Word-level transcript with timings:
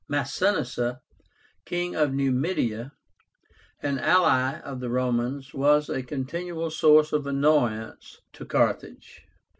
MASINISSA, 0.09 0.99
King 1.63 1.93
of 1.95 2.11
Numidia, 2.11 2.91
an 3.83 3.99
ally 3.99 4.57
of 4.61 4.79
the 4.79 4.89
Romans, 4.89 5.53
was 5.53 5.89
a 5.89 6.01
continual 6.01 6.71
source 6.71 7.13
of 7.13 7.27
annoyance 7.27 8.19
to 8.33 8.43
Carthage. 8.43 9.21